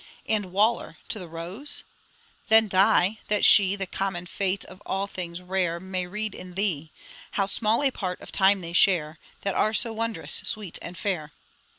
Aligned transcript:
And 0.27 0.45
Waller 0.45 0.97
to 1.09 1.19
the 1.19 1.27
rose 1.27 1.83
'Then 2.47 2.67
die! 2.69 3.19
that 3.27 3.45
she 3.45 3.75
The 3.75 3.85
common 3.85 4.25
fate 4.25 4.65
of 4.65 4.81
all 4.83 5.05
things 5.05 5.43
rare 5.43 5.79
May 5.79 6.07
read 6.07 6.33
in 6.33 6.55
thee. 6.55 6.91
How 7.33 7.45
small 7.45 7.83
a 7.83 7.91
part 7.91 8.19
of 8.19 8.31
time 8.31 8.61
they 8.61 8.73
share, 8.73 9.19
That 9.41 9.53
are 9.53 9.75
so 9.75 9.93
wondrous 9.93 10.41
sweet 10.43 10.79
and 10.81 10.97
fair!' 10.97 11.33